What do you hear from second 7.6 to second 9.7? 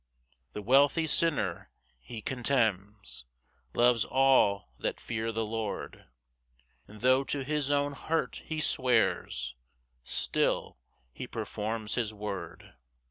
own hurt he swears,